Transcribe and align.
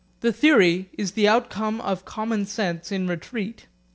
The 0.21 0.33
theory 0.33 0.89
is 0.97 1.11
the 1.11 1.27
outcome 1.27 1.79
of 1.79 2.05
common 2.05 2.47
sense 2.47 2.91
in 2.91 3.05
retreat. 3.07 3.67